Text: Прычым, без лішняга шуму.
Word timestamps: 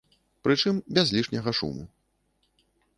Прычым, 0.47 0.75
без 0.97 1.13
лішняга 1.17 1.51
шуму. 1.61 1.83